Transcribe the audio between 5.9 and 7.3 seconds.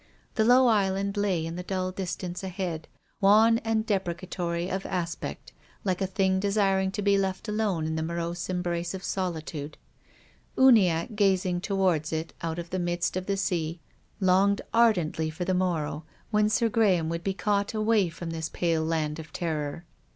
a thing THE GRAVE. 103 desirincf to be